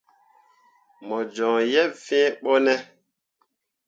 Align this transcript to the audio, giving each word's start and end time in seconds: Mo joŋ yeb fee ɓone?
Mo 1.05 1.17
joŋ 1.35 1.55
yeb 1.71 1.91
fee 2.05 2.27
ɓone? 2.43 2.73